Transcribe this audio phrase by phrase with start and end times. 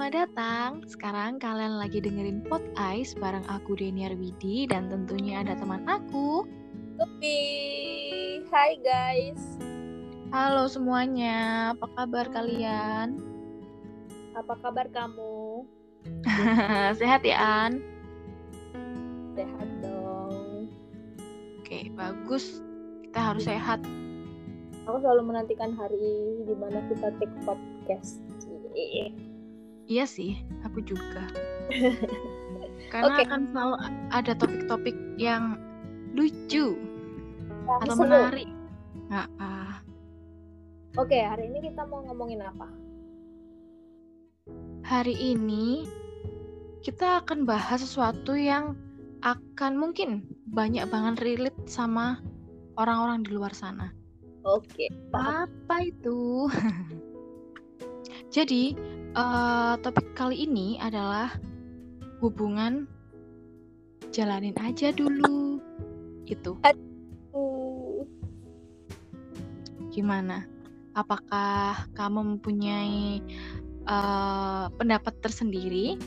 [0.00, 0.70] Selamat datang.
[0.88, 2.64] Sekarang kalian lagi dengerin Pot
[2.96, 6.48] Ice bareng aku Deniar Widi dan tentunya ada teman aku.
[6.96, 7.36] Lupi.
[8.48, 9.60] Hai guys.
[10.32, 13.20] Halo semuanya, apa kabar kalian?
[14.40, 15.68] Apa kabar kamu?
[17.04, 17.36] Sehat ya,
[17.68, 17.84] An?
[19.36, 20.64] Sehat dong.
[21.60, 22.64] Oke, bagus.
[23.04, 23.84] Kita harus sehat.
[24.88, 28.24] Aku selalu menantikan hari di mana kita take podcast.
[29.90, 31.26] Iya sih, aku juga.
[32.94, 33.26] Karena Oke.
[33.26, 33.76] akan selalu
[34.14, 35.58] ada topik-topik yang
[36.14, 36.78] lucu
[37.66, 38.02] Yang atau seru.
[38.06, 38.48] menarik.
[39.10, 39.74] Nggak, ah.
[40.94, 42.70] Oke, hari ini kita mau ngomongin apa?
[44.86, 45.90] Hari ini
[46.86, 48.78] kita akan bahas sesuatu yang
[49.26, 50.22] akan mungkin
[50.54, 52.22] banyak banget relate sama
[52.78, 53.90] orang-orang di luar sana.
[54.46, 54.86] Oke.
[55.10, 56.46] Apa itu?
[58.30, 58.78] Jadi,
[59.18, 61.34] eh, topik kali ini adalah
[62.22, 62.86] hubungan
[64.14, 65.58] jalanin aja dulu.
[66.30, 66.54] Itu
[67.30, 68.06] Uh,
[69.90, 70.46] gimana?
[70.94, 73.18] Apakah kamu mempunyai
[73.90, 75.98] eh, pendapat tersendiri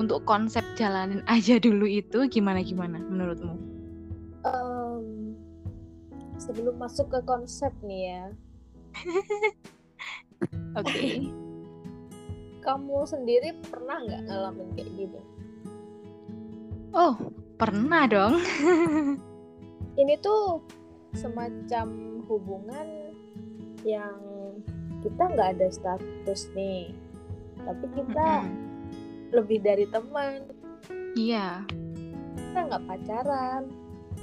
[0.00, 3.56] untuk konsep jalanin aja dulu itu gimana gimana menurutmu?
[4.46, 5.34] em,
[6.38, 8.24] sebelum masuk ke konsep nih ya,
[10.80, 11.32] Oke.
[12.66, 15.20] kamu sendiri pernah nggak ngalamin kayak gini?
[16.90, 17.14] Oh,
[17.54, 18.42] pernah dong.
[20.00, 20.58] Ini tuh
[21.14, 23.14] semacam hubungan
[23.86, 24.18] yang
[25.00, 26.90] kita nggak ada status nih,
[27.62, 29.30] tapi kita Mm-mm.
[29.30, 30.50] lebih dari teman,
[31.14, 31.62] Iya.
[32.34, 33.70] kita nggak pacaran.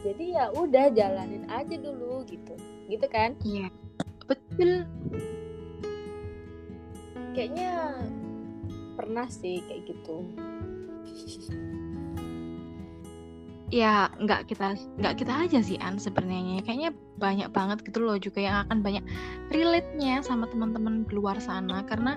[0.03, 2.59] Jadi ya udah jalanin aja dulu gitu,
[2.91, 3.39] gitu kan?
[3.47, 3.71] Iya.
[4.27, 4.83] Betul.
[7.33, 7.71] Kayaknya
[8.93, 10.17] pernah sih kayak gitu.
[13.73, 16.61] ya nggak kita nggak kita aja sih An sebenarnya.
[16.61, 19.01] Kayaknya banyak banget gitu loh juga yang akan banyak
[19.49, 21.81] relate-nya sama teman-teman di luar sana.
[21.81, 22.13] Karena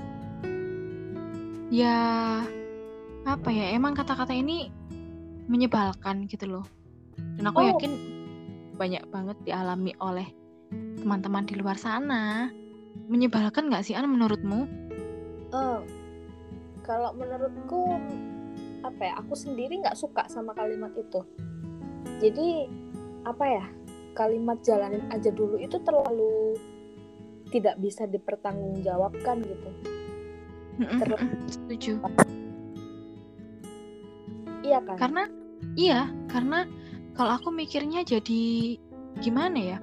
[1.72, 1.96] ya
[3.24, 4.68] apa ya emang kata-kata ini
[5.48, 6.66] menyebalkan gitu loh.
[7.16, 7.68] Dan aku Oh.
[7.72, 7.92] yakin
[8.76, 10.28] banyak banget dialami oleh
[11.00, 12.52] teman-teman di luar sana.
[13.08, 14.68] Menyebalkan nggak sih An menurutmu?
[15.56, 15.80] Eh,
[16.86, 17.98] kalau menurutku
[18.86, 19.12] apa ya?
[19.20, 21.20] Aku sendiri nggak suka sama kalimat itu.
[22.22, 22.70] Jadi
[23.26, 23.64] apa ya?
[24.16, 26.56] Kalimat jalanin aja dulu itu terlalu
[27.52, 29.70] tidak bisa dipertanggungjawabkan gitu.
[30.76, 32.00] Terus- setuju
[34.66, 34.96] Iya kan?
[34.98, 35.22] karena
[35.78, 36.66] iya karena
[37.14, 38.76] kalau aku mikirnya jadi
[39.22, 39.78] gimana ya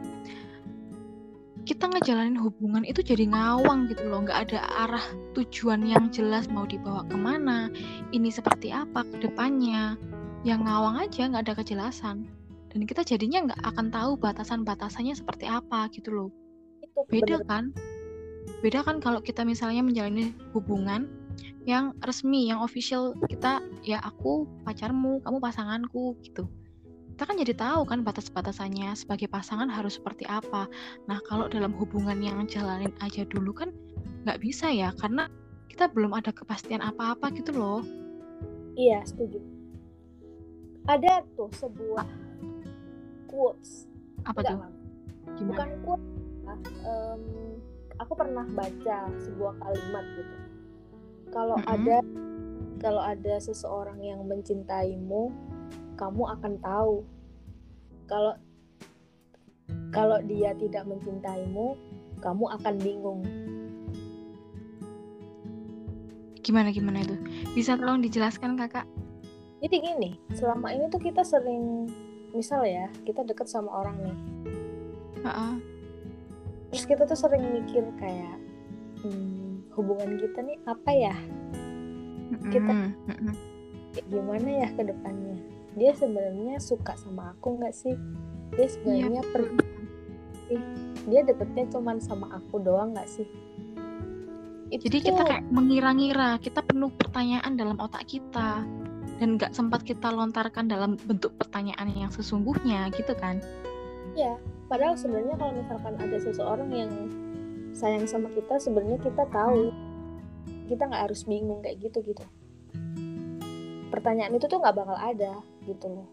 [1.64, 4.24] kita ngejalanin hubungan itu jadi ngawang gitu loh.
[4.28, 7.72] Nggak ada arah tujuan yang jelas mau dibawa ke mana
[8.12, 9.96] ini seperti apa ke depannya.
[10.44, 12.28] Yang ngawang aja nggak ada kejelasan.
[12.68, 16.30] Dan kita jadinya nggak akan tahu batasan-batasannya seperti apa gitu loh.
[16.84, 17.48] Itu beda bener.
[17.48, 17.64] kan?
[18.60, 21.08] Beda kan kalau kita misalnya menjalani hubungan
[21.64, 26.44] yang resmi yang official kita ya aku pacarmu kamu pasanganku gitu
[27.14, 30.66] kita kan jadi tahu kan batas-batasannya sebagai pasangan harus seperti apa
[31.06, 33.70] nah kalau dalam hubungan yang jalanin aja dulu kan
[34.26, 35.30] nggak bisa ya karena
[35.70, 37.82] kita belum ada kepastian apa-apa gitu loh
[38.74, 39.38] Iya, setuju.
[40.90, 42.10] Ada tuh sebuah
[43.30, 43.86] quotes.
[44.24, 44.74] apa Enggak, tuh Mam.
[45.36, 46.06] gimana bukan quote
[46.48, 46.58] ah,
[46.88, 47.24] em,
[48.00, 50.36] aku pernah baca sebuah kalimat gitu
[51.30, 51.70] kalau Mm-mm.
[51.70, 51.98] ada
[52.80, 55.30] kalau ada seseorang yang mencintaimu
[56.04, 56.96] kamu akan tahu.
[58.12, 58.36] Kalau
[59.96, 61.80] kalau dia tidak mencintaimu
[62.20, 63.22] kamu akan bingung.
[66.44, 67.16] Gimana gimana itu?
[67.56, 68.84] Bisa tolong dijelaskan kakak?
[69.64, 71.88] Jadi gini selama ini tuh kita sering
[72.36, 74.18] misal ya kita deket sama orang nih.
[75.24, 75.56] Heeh.
[76.74, 78.36] terus kita tuh sering mikir kayak
[79.06, 81.16] hmm, hubungan kita nih apa ya?
[82.50, 82.76] Kita-
[83.08, 83.34] Mm-mm,
[83.94, 87.96] kayak gimana ya ke depannya dia sebenarnya suka sama aku nggak sih?
[88.54, 89.66] Dia sebenarnya Iya, pergi
[91.10, 93.28] dia deketnya cuman sama aku doang nggak sih?
[94.70, 98.66] Itu Jadi kita kayak mengira-ngira, kita penuh pertanyaan dalam otak kita.
[99.22, 103.42] Dan nggak sempat kita lontarkan dalam bentuk pertanyaan yang sesungguhnya gitu kan?
[104.14, 104.38] ya
[104.70, 106.92] padahal sebenarnya kalau misalkan ada seseorang yang
[107.74, 109.74] sayang sama kita sebenarnya kita tahu.
[110.70, 112.24] Kita nggak harus bingung kayak gitu gitu
[113.94, 115.38] pertanyaan itu tuh nggak bakal ada
[115.70, 116.08] gitu loh.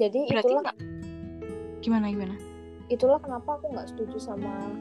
[0.00, 0.78] Jadi Berarti itulah nggak
[1.84, 2.36] gimana gimana?
[2.88, 4.72] itulah kenapa aku nggak setuju sama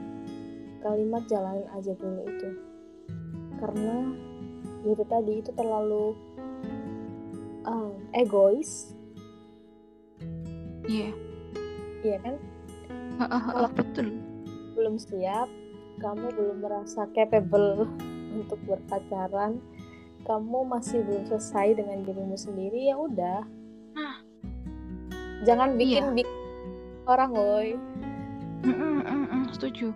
[0.80, 2.50] kalimat jalanin aja dulu itu.
[3.59, 4.15] Karena
[4.88, 6.15] itu tadi itu terlalu
[7.68, 8.95] um, egois.
[10.88, 11.12] Iya.
[12.07, 12.36] Iya kan?
[13.27, 14.07] Kalau betul.
[14.77, 15.50] belum siap
[16.00, 17.89] kamu belum merasa capable
[18.39, 19.59] untuk berpacaran
[20.25, 23.42] kamu masih belum selesai dengan dirimu sendiri ya udah.
[23.94, 24.16] Nah
[25.46, 26.16] jangan bikin iya.
[26.24, 26.38] bikin
[27.06, 27.69] orang woi.
[28.66, 29.88] Mm -mm, mm -mm, setuju.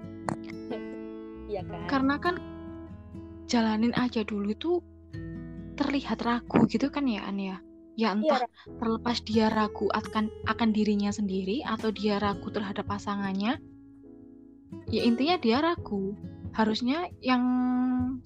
[1.52, 1.82] Iya kan?
[1.90, 2.36] Karena kan
[3.50, 4.80] jalanin aja dulu itu
[5.76, 7.58] terlihat ragu gitu kan ya An ya?
[8.00, 8.48] Ya entah ya.
[8.80, 13.60] terlepas dia ragu akan akan dirinya sendiri atau dia ragu terhadap pasangannya
[14.88, 16.16] ya intinya dia ragu
[16.52, 17.44] harusnya yang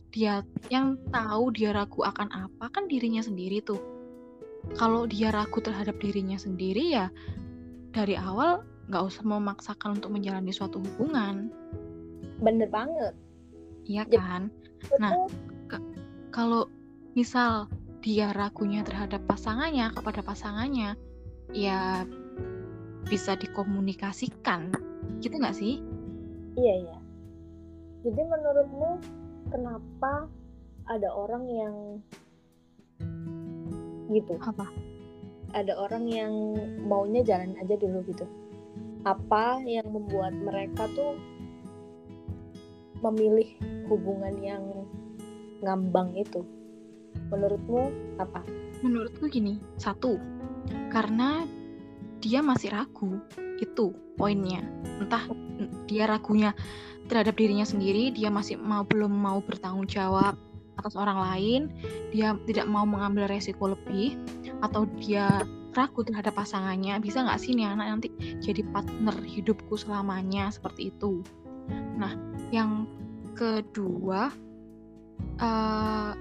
[0.10, 0.42] dia
[0.74, 3.82] yang tahu dia ragu akan apa kan dirinya sendiri tuh.
[4.82, 7.14] Kalau dia ragu terhadap dirinya sendiri ya
[7.94, 11.54] dari awal nggak usah memaksakan untuk menjalani suatu hubungan.
[12.42, 13.14] Bener banget.
[13.86, 14.50] Iya kan?
[14.98, 15.30] Nah,
[16.34, 16.68] kalau
[17.14, 17.70] misal
[18.02, 20.98] dia ragunya terhadap pasangannya kepada pasangannya,
[21.54, 22.06] ya
[23.06, 24.74] bisa dikomunikasikan,
[25.22, 25.82] gitu nggak sih?
[26.58, 26.98] Iya iya.
[28.06, 29.02] Jadi menurutmu
[29.50, 30.30] kenapa
[30.86, 31.76] ada orang yang
[34.14, 34.38] gitu?
[34.38, 34.70] Apa?
[35.58, 36.34] Ada orang yang
[36.86, 38.30] maunya jalan aja dulu gitu.
[39.10, 41.18] Apa yang membuat mereka tuh
[43.02, 43.50] memilih
[43.90, 44.62] hubungan yang
[45.66, 46.46] ngambang itu
[47.30, 47.90] menurutmu
[48.22, 48.42] apa
[48.82, 50.18] menurutku gini satu
[50.94, 51.46] karena
[52.22, 53.22] dia masih ragu
[53.62, 54.62] itu poinnya
[55.02, 55.26] entah
[55.86, 56.52] dia ragunya
[57.06, 60.38] terhadap dirinya sendiri dia masih mau belum mau bertanggung jawab
[60.76, 61.62] atas orang lain
[62.12, 64.20] dia tidak mau mengambil resiko lebih
[64.60, 66.98] atau dia ragu terhadap pasangannya.
[67.04, 68.08] Bisa nggak sih nih anak nanti
[68.40, 71.22] jadi partner hidupku selamanya seperti itu?
[72.00, 72.16] Nah
[72.50, 72.88] yang
[73.36, 74.32] kedua
[75.44, 76.12] uh,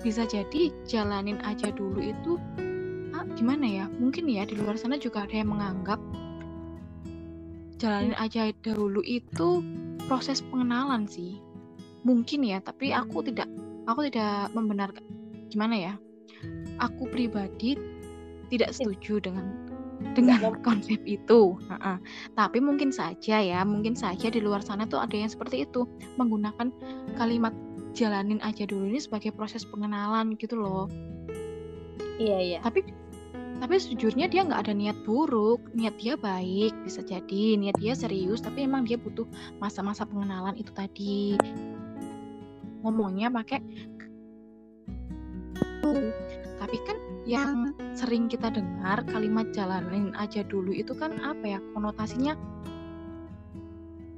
[0.00, 2.38] bisa jadi jalanin aja dulu itu
[3.12, 3.84] ah, gimana ya?
[3.90, 5.98] Mungkin ya di luar sana juga ada yang menganggap
[7.82, 9.58] jalanin aja dulu itu
[10.12, 11.40] proses pengenalan sih
[12.04, 13.48] mungkin ya tapi aku tidak
[13.88, 15.00] aku tidak membenarkan
[15.48, 15.92] gimana ya
[16.84, 17.80] aku pribadi
[18.52, 19.72] tidak setuju dengan
[20.12, 21.54] dengan konsep itu.
[21.56, 21.96] Uh-uh.
[22.34, 25.86] Tapi mungkin saja ya, mungkin saja di luar sana tuh ada yang seperti itu,
[26.18, 26.74] menggunakan
[27.14, 27.54] kalimat
[27.94, 30.90] jalanin aja dulu ini sebagai proses pengenalan gitu loh.
[32.18, 32.58] Iya iya.
[32.60, 32.82] Tapi
[33.62, 38.42] tapi sejujurnya dia nggak ada niat buruk, niat dia baik bisa jadi, niat dia serius,
[38.42, 39.22] tapi emang dia butuh
[39.62, 41.38] masa-masa pengenalan itu tadi.
[42.82, 43.62] Ngomongnya pakai
[46.58, 52.34] tapi kan yang sering kita dengar kalimat jalanin aja dulu itu kan apa ya konotasinya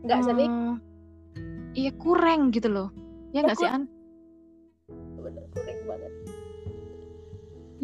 [0.05, 0.55] nggak hmm, sering
[1.76, 2.88] iya kurang gitu loh.
[3.37, 3.91] Ya nggak sih an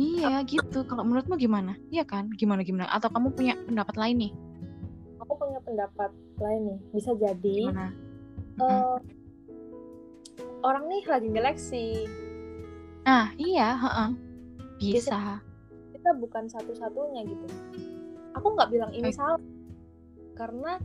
[0.00, 0.88] iya gitu.
[0.88, 1.76] Kalau menurutmu gimana?
[1.92, 2.32] Iya kan?
[2.32, 2.88] Gimana gimana?
[2.88, 4.32] Atau kamu punya pendapat lain nih?
[5.20, 6.10] Aku punya pendapat
[6.40, 6.78] lain nih.
[6.96, 7.92] Bisa jadi gimana?
[8.60, 8.96] Uh,
[10.64, 11.86] orang nih lagi ngeleksi
[13.08, 14.10] ah iya heeh.
[14.80, 15.40] Bisa.
[15.92, 17.46] Kita bukan satu-satunya gitu.
[18.36, 19.40] Aku nggak bilang ini salah.
[20.36, 20.80] Karena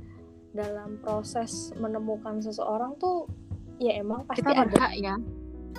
[0.56, 3.28] dalam proses menemukan seseorang tuh
[3.80, 4.92] ya emang pasti kita ada.
[4.96, 5.16] ya.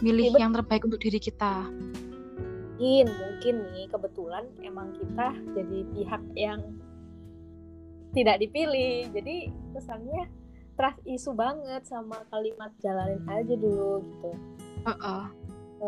[0.04, 1.72] Milih ya, yang terbaik untuk diri kita
[2.76, 6.60] mungkin mungkin nih kebetulan emang kita jadi pihak yang
[8.12, 10.28] tidak dipilih jadi kesannya
[10.76, 14.30] trust isu banget sama kalimat jalanin aja dulu gitu
[14.84, 15.24] uh -uh.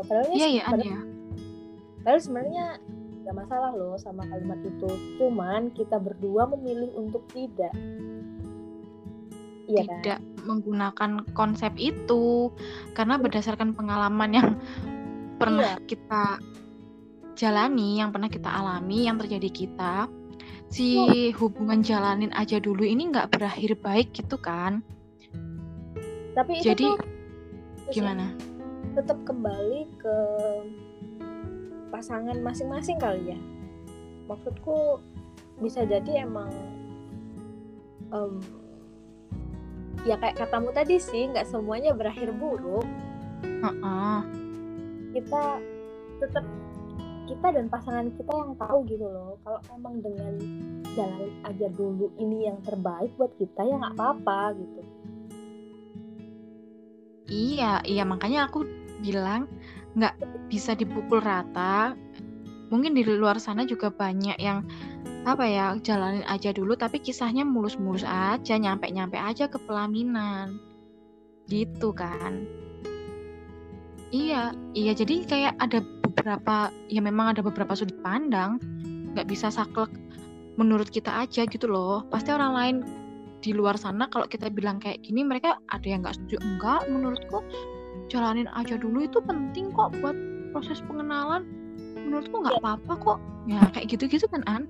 [0.09, 1.01] padahal ya, ya, ya
[2.09, 2.67] Padahal sebenarnya
[3.29, 4.89] gak masalah loh sama kalimat itu.
[5.21, 7.75] Cuman kita berdua memilih untuk tidak.
[9.69, 10.01] Iya kan?
[10.01, 10.47] tidak kan?
[10.49, 12.49] menggunakan konsep itu
[12.97, 14.49] karena berdasarkan pengalaman yang
[15.37, 15.85] pernah iya.
[15.85, 16.41] kita
[17.39, 20.11] jalani, yang pernah kita alami, yang terjadi kita,
[20.67, 24.83] si hubungan jalanin aja dulu ini nggak berakhir baik gitu kan?
[26.35, 26.99] Tapi jadi tuh,
[27.95, 28.35] gimana?
[28.99, 30.17] Tetap kembali ke
[31.89, 33.39] pasangan masing-masing kali ya
[34.29, 35.01] maksudku
[35.59, 36.53] bisa jadi emang
[38.13, 38.39] um,
[40.07, 42.87] ya kayak katamu tadi sih nggak semuanya berakhir buruk
[43.43, 44.23] uh-uh.
[45.17, 45.59] kita
[46.23, 46.45] tetap
[47.29, 49.37] kita dan pasangan kita yang tahu gitu loh.
[49.45, 50.35] Kalau emang dengan
[50.97, 54.81] jalan aja dulu ini yang terbaik buat kita ya nggak apa-apa gitu.
[57.29, 58.65] Iya iya makanya aku
[59.05, 59.47] bilang
[59.93, 60.17] nggak
[60.49, 61.93] bisa dipukul rata.
[62.73, 64.65] Mungkin di luar sana juga banyak yang
[65.29, 70.57] apa ya jalanin aja dulu tapi kisahnya mulus-mulus aja nyampe-nyampe aja ke pelaminan.
[71.49, 72.49] Gitu kan.
[74.09, 75.85] Iya iya jadi kayak ada
[76.19, 76.57] beberapa
[76.91, 78.59] ya memang ada beberapa sudut pandang
[79.15, 79.89] nggak bisa saklek
[80.59, 82.03] menurut kita aja gitu loh.
[82.11, 82.77] Pasti orang lain
[83.39, 86.43] di luar sana kalau kita bilang kayak gini mereka ada yang nggak setuju.
[86.43, 87.39] Enggak menurutku
[88.11, 90.19] jalanin aja dulu itu penting kok buat
[90.51, 91.47] proses pengenalan.
[91.95, 92.61] Menurutku nggak Ya.
[92.61, 93.19] apa-apa kok.
[93.47, 94.67] Ya kayak gitu-gitu kan an?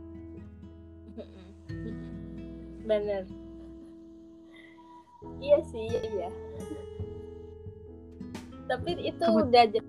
[2.85, 3.25] Bener.
[5.39, 6.31] Iya sih iya, iya.
[8.69, 9.89] tapi itu Kebut- udah jadi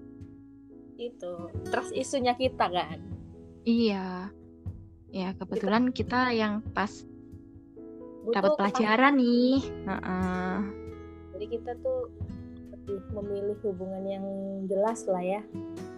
[0.99, 1.33] itu
[1.71, 2.99] trust isunya kita kan?
[3.63, 4.29] Iya.
[5.09, 6.91] Ya kebetulan kita yang pas
[8.29, 9.63] dapat pelajaran nih.
[9.87, 10.57] Heeh.
[11.39, 12.11] jadi kita tuh
[12.75, 14.25] lebih memilih hubungan yang
[14.67, 15.41] jelas lah ya.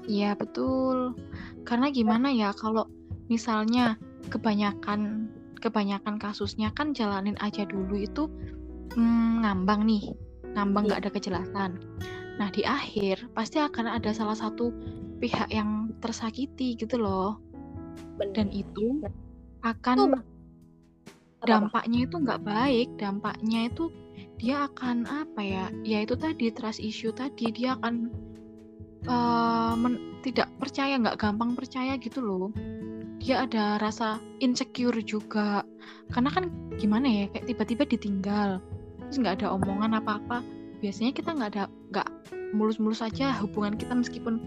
[0.06, 1.18] Iya betul.
[1.66, 2.86] Karena gimana ya kalau
[3.26, 3.98] misalnya
[4.30, 5.28] kebanyakan
[5.62, 8.30] kebanyakan kasusnya kan jalanin aja dulu itu
[8.98, 10.14] mm, ngambang nih,
[10.54, 11.82] ngambang nggak ada kejelasan.
[12.42, 14.74] Nah di akhir pasti akan ada salah satu
[15.22, 17.38] pihak yang tersakiti gitu loh,
[18.18, 19.06] bener dan itu
[19.62, 20.26] akan
[21.46, 22.90] dampaknya itu nggak baik.
[22.98, 23.94] Dampaknya itu
[24.42, 25.66] dia akan apa ya?
[25.86, 28.10] Ya itu tadi trust issue tadi dia akan
[29.78, 32.50] men- tidak percaya, nggak gampang percaya gitu loh.
[33.22, 35.62] Dia ada rasa insecure juga.
[36.10, 36.50] Karena kan
[36.82, 38.58] gimana ya, kayak tiba-tiba ditinggal,
[39.06, 40.42] terus nggak ada omongan apa-apa.
[40.82, 42.10] Biasanya kita nggak ada, nggak
[42.58, 44.42] mulus-mulus aja hubungan kita meskipun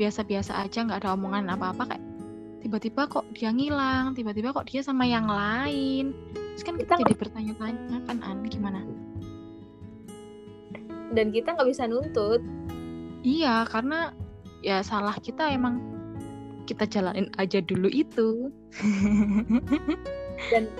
[0.00, 2.04] biasa-biasa aja, nggak ada omongan apa-apa kayak
[2.64, 6.16] tiba-tiba kok dia ngilang, tiba-tiba kok dia sama yang lain.
[6.56, 8.82] Terus kan kita Kita jadi bertanya-tanya kan, An, gimana?
[11.08, 12.44] dan kita nggak bisa nuntut
[13.26, 14.14] Iya, karena
[14.62, 15.82] ya salah kita emang
[16.70, 18.52] kita jalanin aja dulu itu.
[20.54, 20.70] dan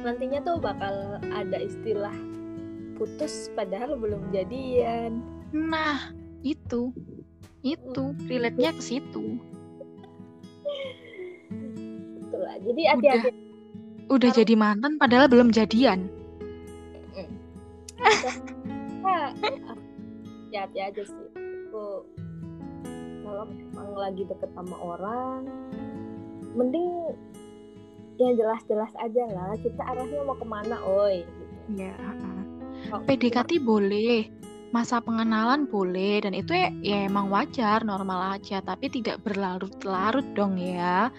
[0.00, 2.14] nantinya tuh bakal ada istilah
[2.98, 5.22] putus padahal belum jadian.
[5.54, 6.10] Nah,
[6.42, 6.90] itu.
[7.62, 8.12] Itu.
[8.26, 9.38] Relate-nya ke situ.
[12.18, 13.30] itulah jadi hati-hati.
[14.08, 16.12] Udah Kalau- jadi mantan padahal belum jadian.
[19.02, 21.28] Ah, hati-hati aja sih.
[21.68, 22.04] Aku
[23.24, 25.44] kalau memang lagi deket sama orang
[26.56, 27.12] mending
[28.16, 29.56] yang jelas-jelas aja lah.
[29.60, 31.24] Kita arahnya mau ke mana oi?
[31.24, 31.44] Gitu.
[31.80, 31.92] Iya,
[32.88, 34.28] PDKT boleh,
[34.72, 40.56] masa pengenalan boleh dan itu ya, ya emang wajar, normal aja, tapi tidak berlarut-larut dong
[40.56, 41.12] ya.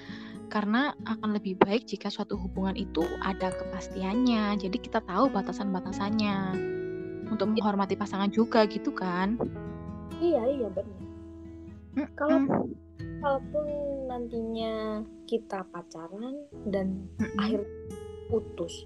[0.50, 4.58] Karena akan lebih baik jika suatu hubungan itu ada kepastiannya.
[4.58, 6.38] Jadi kita tahu batasan-batasannya.
[7.30, 9.38] Untuk menghormati pasangan juga gitu kan.
[10.18, 11.00] iya iya benar
[11.96, 12.10] Mm-mm.
[12.18, 12.68] Kalau-
[13.22, 13.66] kalaupun
[14.10, 16.36] nantinya kita pacaran
[16.68, 17.38] dan Mm-mm.
[17.40, 17.62] akhir
[18.28, 18.84] putus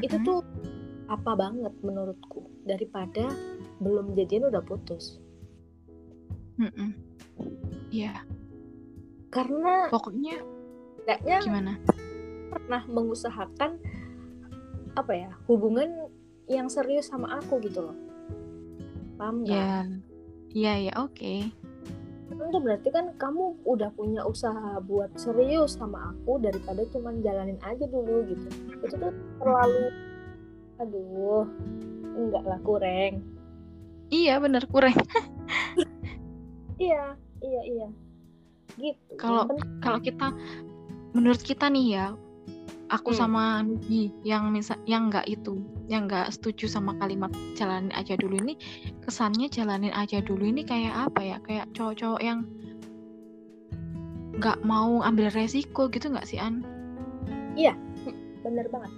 [0.00, 0.26] itu Mm-mm.
[0.26, 0.40] tuh
[1.10, 3.28] apa banget menurutku daripada
[3.80, 5.20] belum jadian udah putus.
[7.90, 8.22] Iya,
[9.34, 10.38] karena pokoknya
[11.02, 11.72] tidaknya gimana?
[12.54, 13.82] pernah mengusahakan
[14.94, 16.06] apa ya hubungan
[16.46, 17.98] yang serius sama aku gitu loh
[19.18, 19.54] paham nggak?
[19.54, 19.78] Ya,
[20.54, 21.50] iya ya oke.
[22.34, 27.86] Itu berarti kan kamu udah punya usaha buat serius sama aku daripada cuman jalanin aja
[27.86, 28.48] dulu gitu
[28.82, 29.90] itu tuh terlalu
[30.78, 31.46] aduh
[32.14, 33.22] enggak lah kurang.
[34.10, 34.94] Iya bener kurang.
[36.82, 37.88] iya iya iya.
[38.74, 39.46] Gitu Kalau-
[39.78, 40.34] kalau kita
[41.14, 42.06] menurut kita nih ya
[42.90, 43.18] aku Hmm.
[43.18, 48.34] sama Nugi yang misal yang nggak itu yang nggak setuju sama kalimat jalanin aja dulu
[48.42, 48.58] ini
[49.02, 51.36] kesannya jalanin aja dulu ini kayak apa ya?
[51.46, 52.44] Kayak cowok-cowok yang
[54.34, 56.66] nggak mau ambil resiko gitu nggak sih An?
[58.44, 58.92] Bener banget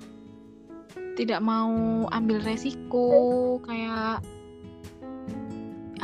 [1.16, 3.08] tidak mau ambil resiko
[3.64, 4.20] kayak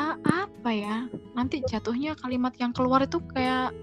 [0.00, 0.96] ah, apa ya?
[1.36, 3.76] Nanti jatuhnya kalimat yang keluar itu kayak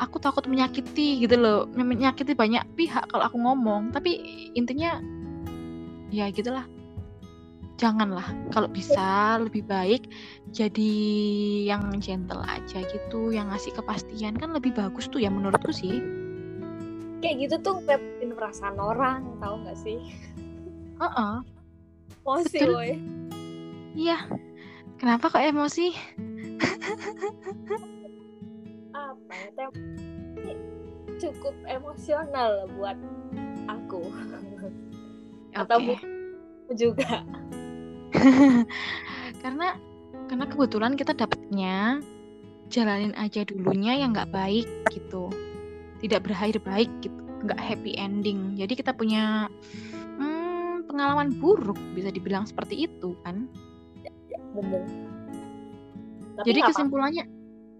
[0.00, 1.68] aku takut menyakiti gitu loh.
[1.76, 3.92] Menyakiti banyak pihak kalau aku ngomong.
[3.92, 4.16] Tapi
[4.56, 4.98] intinya
[6.08, 6.64] ya gitulah.
[7.76, 8.24] Janganlah.
[8.56, 10.08] Kalau bisa lebih baik
[10.48, 10.92] jadi
[11.68, 14.40] yang gentle aja gitu yang ngasih kepastian.
[14.40, 16.25] Kan lebih bagus tuh ya menurutku sih
[17.24, 19.98] kayak gitu tuh ngerepotin perasaan orang tahu nggak sih?
[20.96, 21.34] Heeh.
[22.26, 22.74] emosi Betul.
[22.74, 22.92] woy
[23.96, 24.18] iya.
[24.96, 25.92] Kenapa kok emosi?
[28.96, 30.64] Apa ya tem-
[31.20, 32.96] cukup emosional buat
[33.68, 34.08] aku.
[35.52, 35.96] Atau Oke.
[36.66, 37.24] bu juga.
[39.44, 39.76] Karena
[40.26, 42.00] karena kebetulan kita dapatnya
[42.66, 45.30] jalanin aja dulunya yang nggak baik gitu
[45.98, 49.46] tidak berakhir baik gitu nggak happy ending jadi kita punya
[50.16, 53.44] hmm, pengalaman buruk bisa dibilang seperti itu kan
[54.02, 54.82] ya bener
[56.36, 57.24] Tapi Jadi nggak apa- kesimpulannya,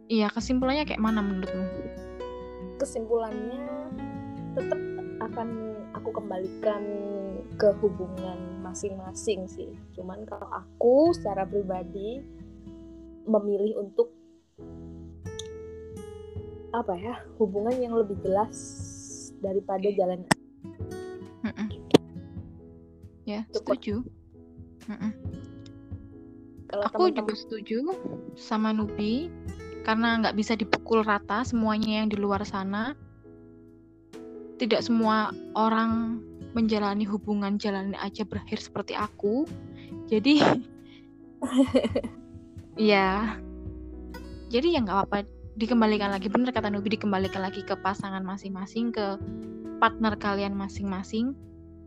[0.08, 1.64] iya kesimpulannya kayak mana menurutmu?
[2.76, 3.60] kesimpulannya
[4.52, 4.80] tetap
[5.20, 5.48] akan
[5.92, 6.80] aku kembalikan
[7.56, 9.72] ke hubungan masing-masing sih.
[9.92, 12.20] Cuman kalau aku secara pribadi
[13.24, 14.12] memilih untuk
[16.76, 18.56] apa ya hubungan yang lebih jelas
[19.40, 19.96] daripada Oke.
[19.96, 20.20] jalan
[21.46, 21.68] Mm-mm.
[23.26, 23.78] Ya, Cukup.
[23.78, 23.94] setuju.
[24.86, 25.12] Mm-mm.
[26.66, 27.78] kalau Aku juga setuju
[28.38, 29.30] sama Nubi
[29.86, 32.94] karena nggak bisa dipukul rata semuanya yang di luar sana.
[34.58, 36.22] Tidak semua orang
[36.58, 39.46] menjalani hubungan jalan aja berakhir seperti aku.
[40.10, 40.42] Jadi,
[42.90, 43.36] ya,
[44.50, 45.18] jadi ya nggak apa-apa
[45.56, 46.28] dikembalikan lagi.
[46.28, 49.16] Bener kata Nubi dikembalikan lagi ke pasangan masing-masing, ke
[49.80, 51.32] partner kalian masing-masing.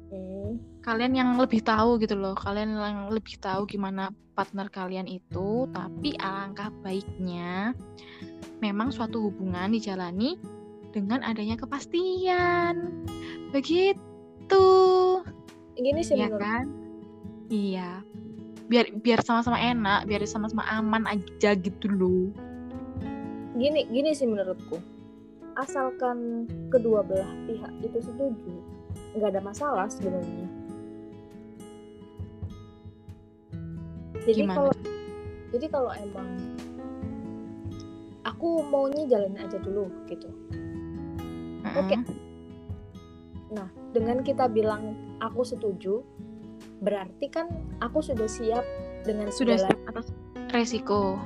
[0.10, 5.70] Hmm, kalian yang lebih tahu gitu loh kalian yang lebih tahu gimana partner kalian itu.
[5.70, 7.78] Tapi alangkah baiknya
[8.60, 10.42] memang suatu hubungan dijalani
[10.90, 13.06] dengan adanya kepastian.
[13.54, 14.66] Begitu.
[15.78, 16.66] Gini sih ya menurut kan?
[17.54, 18.02] Iya.
[18.70, 22.49] Biar biar sama-sama enak biar sama-sama aman aja gitu loh
[23.60, 24.80] gini gini sih menurutku
[25.60, 28.56] asalkan kedua belah pihak itu setuju
[29.20, 30.48] nggak ada masalah sebenarnya
[34.24, 34.56] jadi Gimana?
[34.56, 34.74] kalau
[35.52, 36.30] jadi kalau emang
[38.24, 40.32] aku maunya jalanin aja dulu gitu
[41.76, 42.00] Oke.
[42.00, 42.04] Mm-mm.
[43.52, 46.00] nah dengan kita bilang aku setuju
[46.80, 47.52] berarti kan
[47.84, 48.64] aku sudah siap
[49.04, 49.60] dengan sudah
[49.92, 50.16] atas
[50.56, 51.20] resiko.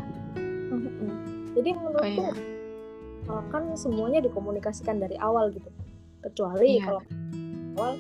[1.64, 2.32] Jadi oh menurutku iya.
[3.32, 5.72] uh, kan semuanya dikomunikasikan dari awal gitu.
[6.20, 6.84] Kecuali Iya.
[6.92, 7.02] kalau
[7.80, 7.94] awal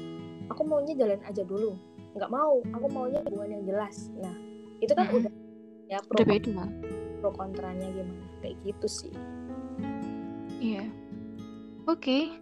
[0.51, 1.79] aku maunya jalan aja dulu.
[2.13, 4.11] Nggak mau aku maunya hubungan yang jelas.
[4.19, 4.35] Nah
[4.83, 5.19] itu kan Mm-mm.
[5.23, 5.33] udah
[5.87, 6.63] ya pro, udah beda.
[7.23, 8.23] pro kontranya gimana?
[8.43, 9.13] Kayak gitu sih.
[10.59, 10.83] Iya.
[11.87, 12.35] Oke.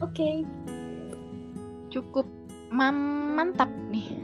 [0.00, 0.48] Oke.
[1.92, 2.24] Cukup
[2.72, 4.16] man- mantap nih.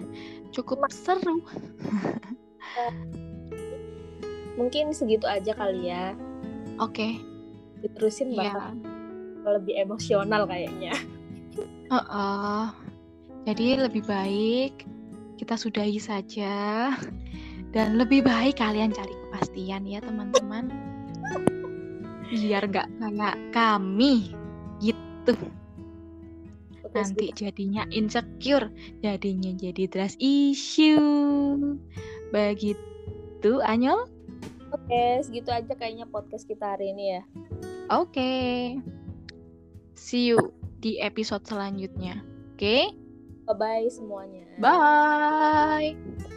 [0.56, 1.44] Cukup seru
[4.58, 6.18] mungkin segitu aja kali ya.
[6.82, 7.22] Oke.
[7.78, 8.50] Diterusin iya.
[8.50, 8.74] bakal
[9.62, 10.92] lebih emosional kayaknya.
[11.88, 12.64] Heeh.
[13.48, 14.84] jadi lebih baik
[15.38, 16.90] kita sudahi saja.
[17.68, 20.72] Dan lebih baik kalian cari kepastian ya teman-teman.
[22.28, 24.34] Biar nggak kayak kami
[24.82, 25.36] gitu.
[26.88, 28.72] Nanti jadinya insecure
[29.04, 31.76] jadinya jadi trust issue.
[32.32, 34.17] Begitu Anyol
[34.72, 37.22] oke segitu aja kayaknya podcast kita hari ini ya.
[37.88, 38.32] Oke.
[39.96, 42.20] See you di episode selanjutnya.
[42.54, 42.92] Oke?
[43.48, 44.44] Bye bye semuanya.
[44.60, 46.28] Bye